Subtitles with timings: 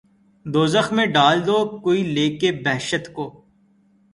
[0.45, 3.25] دوزخ میں ڈال دو‘ کوئی لے کر بہشت کو